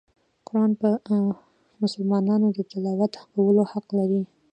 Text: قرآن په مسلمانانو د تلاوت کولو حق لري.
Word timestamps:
قرآن 0.47 0.71
په 0.81 0.87
مسلمانانو 1.81 2.47
د 2.57 2.59
تلاوت 2.71 3.13
کولو 3.33 3.63
حق 3.71 3.87
لري. 3.97 4.21